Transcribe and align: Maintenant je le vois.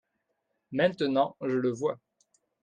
Maintenant 0.71 1.37
je 1.43 1.55
le 1.57 1.69
vois. 1.69 1.99